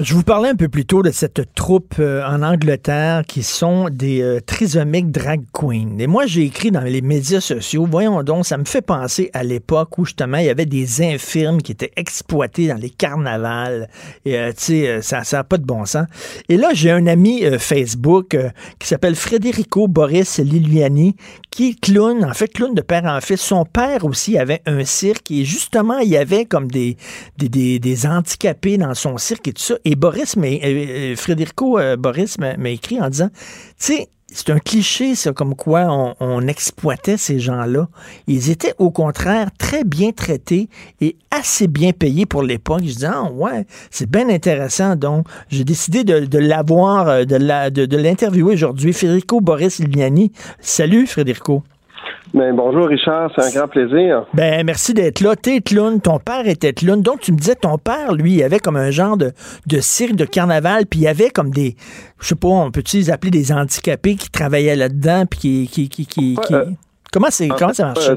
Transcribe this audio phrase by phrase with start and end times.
[0.00, 3.88] Je vous parlais un peu plus tôt de cette troupe euh, en Angleterre qui sont
[3.88, 6.00] des euh, trisomiques drag queens.
[6.00, 9.44] Et moi, j'ai écrit dans les médias sociaux, voyons donc, ça me fait penser à
[9.44, 13.88] l'époque où justement il y avait des infirmes qui étaient exploitées dans les carnavals.
[14.24, 16.08] Et euh, tu sais, ça n'a pas de bon sens.
[16.48, 18.36] Et là, j'ai un ami Facebook
[18.80, 21.14] qui s'appelle Federico Boris Liliani,
[21.52, 23.42] qui est clown, en fait clown de père en fils.
[23.42, 26.96] Son père aussi avait un cirque et justement, il y avait comme des,
[27.38, 29.76] des, des, des handicapés dans son cirque et tout ça.
[29.86, 33.38] Et Boris, mais euh, euh, Frédérico euh, Boris m'a écrit en disant, tu
[33.76, 37.88] sais, c'est un cliché, ça, comme quoi on, exploitait ces gens-là.
[38.26, 40.68] Ils étaient au contraire très bien traités
[41.00, 42.80] et assez bien payés pour l'époque.
[42.84, 44.96] Je dis, ah ouais, c'est bien intéressant.
[44.96, 48.92] Donc, j'ai décidé de, l'avoir, de l'interviewer aujourd'hui.
[48.92, 50.32] Frédérico Boris Iliani.
[50.58, 51.62] Salut, Frédérico.
[52.32, 54.24] Ben, bonjour Richard, c'est un grand plaisir.
[54.34, 55.36] Ben merci d'être là.
[55.36, 57.00] T'es clown, ton père était clown.
[57.00, 59.32] Donc tu me disais ton père, lui, il avait comme un genre de,
[59.66, 61.76] de cirque de carnaval, puis il y avait comme des,
[62.20, 66.06] je sais pas, on peut-tu les appeler des handicapés qui travaillaient là-dedans, puis qui, qui,
[66.06, 66.64] qui, euh,
[67.12, 68.10] comment c'est, comment ça marche?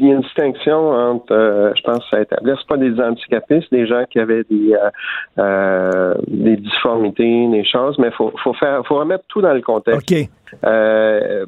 [0.00, 2.52] Il y a une distinction entre, euh, je pense, ça établit.
[2.68, 4.90] Pas des handicapés, c'est des gens qui avaient des euh,
[5.38, 10.10] euh, des difformités, des choses, mais faut faut faire, faut remettre tout dans le contexte.
[10.10, 10.28] Ok.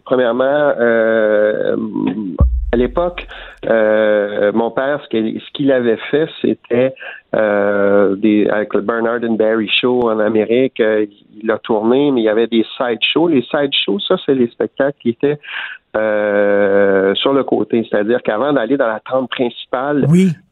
[0.05, 0.75] premièrement,
[2.73, 3.27] à l'époque,
[4.55, 6.95] mon père, ce qu'il avait fait, c'était
[7.33, 10.81] des avec le Bernard and Barry Show en Amérique.
[10.81, 13.29] il a tourné, mais il y avait des side shows.
[13.29, 15.39] Les side shows, ça, c'est les spectacles qui étaient
[15.95, 17.87] euh, sur le côté.
[17.91, 20.07] C'est-à-dire qu'avant d'aller dans la tente principale,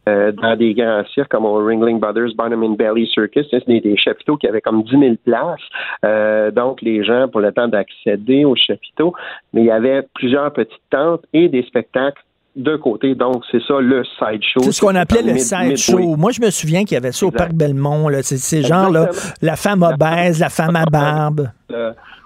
[0.07, 3.97] euh, dans des grands cirques comme au Ringling Brothers, Barnum and Bailey Circus, c'est des,
[3.97, 5.61] chapiteaux qui avaient comme 10 000 places.
[6.05, 9.15] Euh, donc, les gens, pour le temps d'accéder aux chapiteaux,
[9.55, 12.21] mais il y avait plusieurs petites tentes et des spectacles
[12.57, 13.15] de côté.
[13.15, 14.61] Donc, c'est ça le side show.
[14.61, 16.17] C'est ce qu'on appelait le side show.
[16.17, 18.09] Moi, je me souviens qu'il y avait ça au Parc Belmont.
[18.23, 19.11] C'est ces gens-là,
[19.43, 21.49] la femme obèse, la femme à barbe.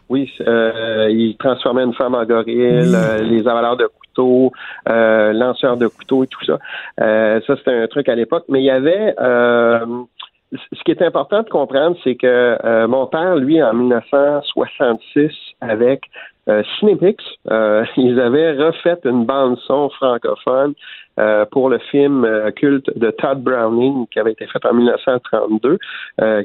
[0.08, 2.60] Oui, euh, il transformait une femme en gorille,
[2.94, 4.52] euh, les avaleurs de couteaux,
[4.88, 6.58] euh, lanceurs de couteaux et tout ça.
[7.00, 8.44] Euh, ça, c'était un truc à l'époque.
[8.48, 9.14] Mais il y avait...
[9.18, 16.02] ce qui est important de comprendre, c'est que mon père, lui, en 1966, avec
[16.48, 20.74] euh, Cinepix, euh, ils avaient refait une bande son francophone
[21.18, 25.78] euh, pour le film euh, culte de Todd Browning qui avait été fait en 1932,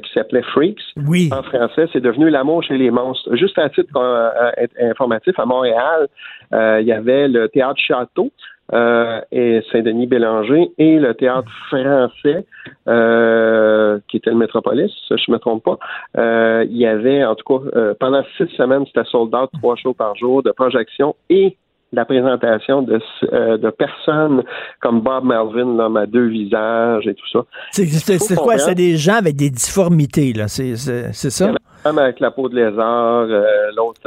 [0.00, 0.80] qui s'appelait Freaks.
[1.06, 1.28] Oui.
[1.32, 3.34] En français, c'est devenu L'amour chez les monstres.
[3.36, 3.98] Juste à titre
[4.80, 6.08] informatif, à Montréal,
[6.52, 8.30] il y avait le théâtre Château.
[8.72, 12.46] Euh, et Saint-Denis Bélanger et le théâtre français
[12.88, 15.78] euh, qui était le Métropolis, je ne me trompe pas.
[16.18, 19.94] Euh, il y avait, en tout cas, pendant six semaines, c'était sold out, trois shows
[19.94, 21.56] par jour de projection et
[21.92, 23.00] la présentation de,
[23.56, 24.44] de personnes
[24.80, 27.40] comme Bob Melvin, l'homme à deux visages et tout ça.
[27.72, 28.58] C'est quoi?
[28.58, 30.46] C'est des gens avec des difformités, là.
[30.46, 31.52] C'est ça?
[31.82, 33.26] avec la peau de lézard,
[33.74, 34.02] l'autre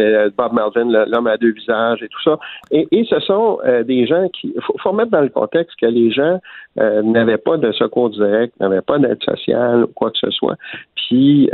[0.00, 2.38] c'est Bob Melvin, l'homme à deux visages et tout ça.
[2.70, 6.10] Et, ce sont euh, des gens qui, faut, faut mettre dans le contexte que les
[6.10, 6.38] gens
[6.76, 10.56] n'avaient pas de secours direct, n'avaient pas d'aide sociale ou quoi que ce soit.
[10.94, 11.50] Puis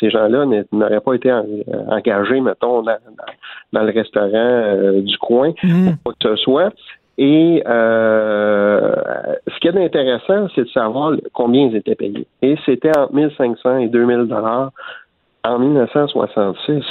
[0.00, 2.96] ces gens-là n'auraient pas été engagés, mettons, dans,
[3.72, 5.88] le restaurant du coin, mmh.
[5.88, 6.72] ou quoi que ce soit.
[7.16, 8.94] Et euh,
[9.46, 12.26] ce qui est intéressant, c'est de savoir combien ils étaient payés.
[12.42, 14.72] Et c'était entre 1500 et 2000 dollars
[15.44, 16.84] en 1966.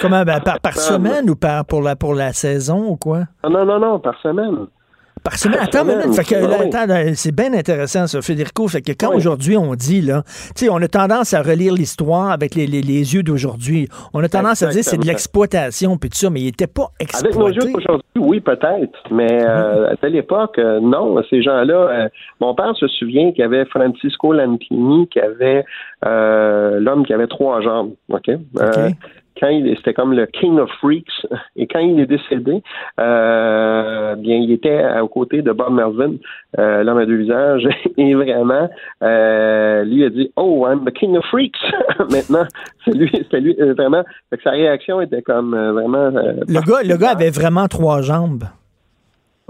[0.00, 0.24] Comment?
[0.24, 3.20] Ben, par, par semaine ou par pour la pour la saison ou quoi?
[3.48, 4.66] Non non non, par semaine.
[5.24, 5.58] Par semaine.
[5.62, 8.68] Attends c'est bien intéressant, ça, Federico.
[8.68, 10.22] Fait que quand aujourd'hui on dit, là,
[10.54, 13.88] tu sais, on a tendance à relire l'histoire avec les, les, les yeux d'aujourd'hui.
[14.12, 16.90] On a tendance à dire c'est de l'exploitation, puis tout ça, mais il n'était pas
[17.00, 17.38] exploité.
[17.38, 18.98] Avec nos yeux d'aujourd'hui, oui, peut-être.
[19.10, 21.16] Mais euh, à telle époque, euh, non.
[21.30, 22.08] Ces gens-là, euh,
[22.40, 25.64] mon père se souvient qu'il y avait Francisco Lantini, qui avait
[26.02, 27.92] l'homme qui avait trois jambes.
[28.10, 28.30] OK?
[29.38, 31.26] Quand il c'était comme le King of Freaks
[31.56, 32.62] et quand il est décédé,
[33.00, 36.14] euh, bien il était aux côtés de Bob Melvin,
[36.58, 38.68] euh, l'homme à deux visages, et vraiment
[39.02, 41.58] euh, lui a dit Oh, I'm the King of Freaks
[42.10, 42.46] maintenant.
[42.84, 44.04] C'est lui, c'était lui euh, vraiment.
[44.30, 46.10] Fait que sa réaction était comme euh, vraiment.
[46.10, 48.44] le gars, le gars avait vraiment trois jambes.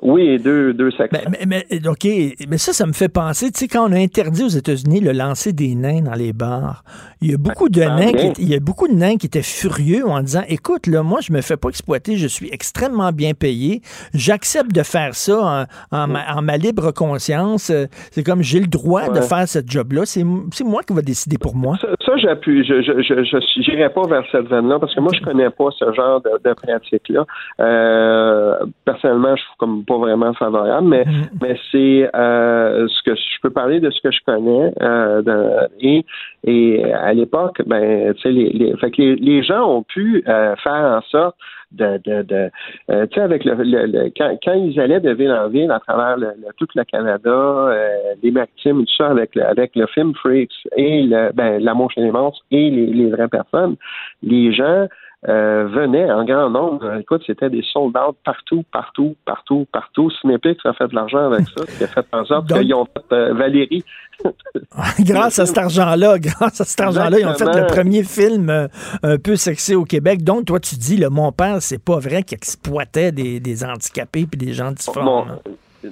[0.02, 1.20] Oui, deux, deux sections.
[1.30, 2.06] Mais, mais, OK,
[2.48, 5.12] mais ça, ça me fait penser, tu sais, quand on a interdit aux États-Unis le
[5.12, 6.82] lancer des nains dans les bars,
[7.20, 9.40] il y a beaucoup de nains qui, il y a beaucoup de nains qui étaient
[9.42, 13.34] furieux en disant, écoute, là, moi, je me fais pas exploiter, je suis extrêmement bien
[13.34, 13.82] payé,
[14.12, 16.06] j'accepte de faire ça en,
[16.42, 17.70] ma, libre conscience.
[18.10, 21.54] C'est comme, j'ai le droit de faire ce job-là, c'est moi qui va décider pour
[21.54, 21.78] moi.
[21.80, 25.50] Ça, j'appuie, je, je, je, j'irai pas vers cette veine-là parce que moi, je connais
[25.50, 27.24] pas ce genre de, de pratique-là.
[27.60, 31.38] Euh, personnellement, je suis comme pas vraiment favorable, mais, mm.
[31.42, 34.72] mais c'est euh, ce que je peux parler de ce que je connais.
[34.82, 36.04] Euh, et,
[36.44, 40.22] et à l'époque, ben, tu sais, les, les, fait que les, les, gens ont pu
[40.24, 41.36] faire en sorte
[41.74, 42.50] de, de, de
[42.90, 45.80] euh, tu sais, avec le, le, quand, quand, ils allaient de ville en ville à
[45.80, 50.14] travers le, tout le Canada, euh, les Maritimes, tout ça, avec le, avec le film
[50.14, 53.76] Freaks et le, ben, l'amour chez les monstres et les, les vraies personnes,
[54.22, 54.86] les gens
[55.28, 56.98] euh, venaient en grand nombre.
[56.98, 60.10] Écoute, c'était des soldats partout, partout, partout, partout.
[60.20, 63.14] Cinépix a fait de l'argent avec ça, qui a fait en sorte qu'ils ont fait
[63.14, 63.84] euh, Valérie.
[65.00, 68.68] grâce à cet argent-là, grâce à cet argent-là, ils ont fait le premier film euh,
[69.02, 70.22] un peu sexy au Québec.
[70.22, 74.26] Donc, toi, tu dis, le mon père, c'est pas vrai qu'il exploitait des, des handicapés
[74.26, 75.38] puis des gens difformes.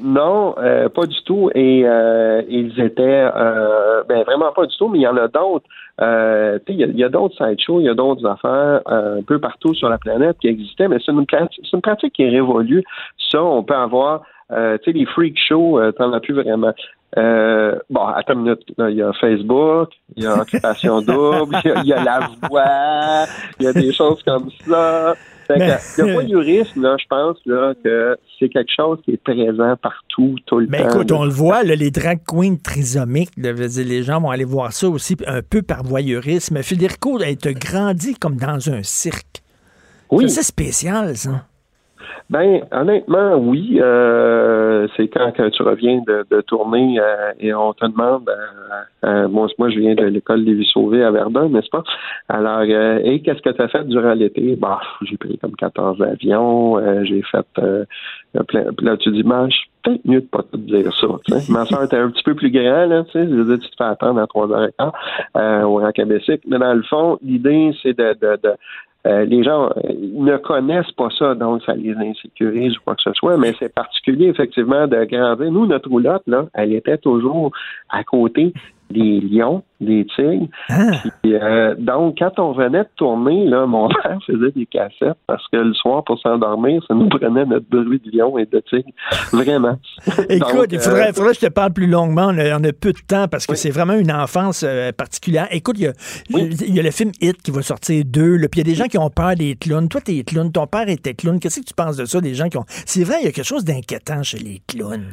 [0.01, 1.51] Non, euh, pas du tout.
[1.55, 5.29] Et euh, ils étaient euh, ben vraiment pas du tout, mais il y en a
[5.29, 5.67] d'autres.
[6.01, 9.39] Euh, il y a, y a d'autres sideshows, il y a d'autres affaires un peu
[9.39, 12.83] partout sur la planète qui existaient, mais c'est une, c'est une pratique qui est révolue.
[13.31, 16.73] Ça, on peut avoir tu sais, les freak shows, t'en as plus vraiment.
[17.17, 18.63] bon, attends une minute.
[18.79, 23.25] Il y a Facebook, il y a Occupation Double, il y, a La Voix,
[23.59, 25.15] il y a des choses comme ça.
[25.49, 30.59] Le voyeurisme, là, je pense là, que c'est quelque chose qui est présent partout, tout
[30.59, 30.85] le mais temps.
[30.85, 34.89] Mais écoute, on le voit, les drag queens trisomiques, les gens vont aller voir ça
[34.89, 36.63] aussi un peu par voyeurisme.
[36.63, 39.43] Federico, elle te grandi comme dans un cirque.
[40.11, 40.29] Oui.
[40.29, 41.47] C'est spécial, ça.
[42.31, 43.79] Ben, honnêtement, oui.
[43.81, 48.31] Euh, c'est quand, tu reviens de, tourner euh, et on te demande,
[49.05, 51.85] euh, moi, moi, je viens de l'école Lévis-Sauvé à Verdun, n'est-ce pas?
[52.29, 54.57] Alors, et qu'est-ce que tu as fait durant l'été?
[54.57, 57.47] Bah, j'ai pris comme 14 avions, j'ai fait
[58.49, 58.65] plein.
[58.81, 59.49] Là, tu dis, ben,
[59.83, 61.07] peut-être mieux de pas te dire ça.
[61.49, 63.29] Ma soeur était un petit peu plus grande, là, tu sais.
[63.29, 64.91] Je veux dire, tu te fais attendre à 3 h 15
[65.37, 66.43] euh, au Rancabessic.
[66.47, 68.53] Mais dans le fond, l'idée, c'est de, de, de
[69.05, 73.03] euh, les gens euh, ne connaissent pas ça, donc ça les insécurise ou quoi que
[73.03, 75.51] ce soit, mais c'est particulier effectivement de grandir.
[75.51, 77.53] Nous, notre roulotte, là, elle était toujours
[77.89, 78.53] à côté
[78.93, 80.49] des lions, des tigres.
[80.69, 80.91] Ah.
[81.27, 85.59] Euh, donc, quand on venait de tourner, là, mon père faisait des cassettes parce que
[85.59, 88.89] le soir, pour s'endormir, ça nous prenait notre bruit de lion et de tigre.
[89.33, 89.79] Vraiment.
[90.29, 92.31] Écoute, il faudrait, faudrait, que je te parle plus longuement.
[92.33, 94.65] On a, peu de temps parce que c'est vraiment une enfance
[94.97, 95.49] particulière.
[95.51, 98.39] Écoute, il y, a, le film Hit qui va sortir deux.
[98.51, 99.89] Puis il y a des gens qui ont peur des clowns.
[99.89, 100.51] Toi, t'es clown.
[100.51, 101.39] Ton père était clown.
[101.39, 102.65] Qu'est-ce que tu penses de ça, des gens qui ont.
[102.69, 105.07] C'est vrai, il y a quelque chose d'inquiétant chez les clowns.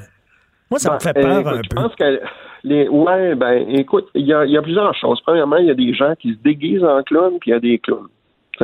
[0.70, 1.62] Moi, ça me ben, fait peur un peu.
[1.64, 2.22] Je pense que
[2.64, 5.20] les, ouais, ben, écoute, il y a, y a, plusieurs choses.
[5.22, 7.60] Premièrement, il y a des gens qui se déguisent en clowns, puis il y a
[7.60, 8.10] des clowns.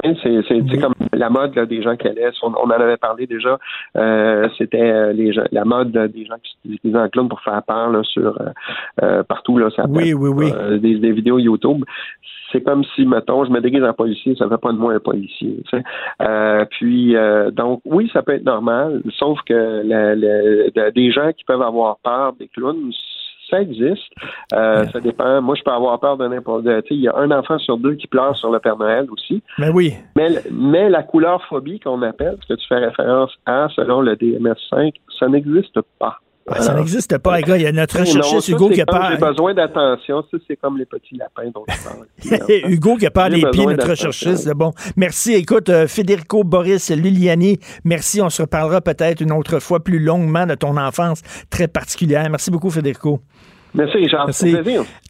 [0.04, 3.58] C'est comme la mode là, des gens qui allaient, on, en avait parlé déjà,
[3.96, 7.62] euh, c'était euh, les gens, la mode des gens qui déguisent en clowns pour faire
[7.64, 8.50] peur là, sur euh,
[9.04, 10.52] euh partout là, ça oui, oui, oui.
[10.54, 11.84] Euh, des, des, vidéos YouTube.
[12.52, 15.00] C'est comme si, mettons, je me déguise en policier, ça fait pas de moi un
[15.00, 15.58] policier.
[15.70, 16.66] Tu sais.
[16.72, 17.16] puis
[17.54, 22.34] donc oui, ça peut être normal, sauf que la, des gens qui peuvent avoir peur
[22.34, 22.92] des clowns,
[23.50, 24.04] ça existe.
[24.54, 25.42] Euh, ça dépend.
[25.42, 26.66] Moi, je peux avoir peur de n'importe.
[26.90, 29.42] Il y a un enfant sur deux qui pleure sur le Père Noël aussi.
[29.58, 29.94] Mais oui.
[30.16, 34.16] Mais, mais la couleur phobie qu'on appelle, ce que tu fais référence à selon le
[34.16, 36.20] DMS5, ça n'existe pas.
[36.48, 37.58] Ben, ça n'existe pas, les gars.
[37.58, 39.10] Il y a notre recherchiste Hugo qui a peur.
[39.12, 40.24] J'ai besoin d'attention.
[40.30, 42.70] Ça, c'est comme les petits lapins dont tu parles.
[42.72, 44.52] Hugo qui a peur des pieds, notre recherchiste.
[44.54, 44.72] Bon.
[44.96, 45.34] Merci.
[45.34, 48.22] Écoute, euh, Federico Boris Liliani, merci.
[48.22, 52.30] On se reparlera peut-être une autre fois plus longuement de ton enfance très particulière.
[52.30, 53.22] Merci beaucoup, Federico.
[53.74, 54.28] Merci, Richard.
[54.28, 54.56] Merci.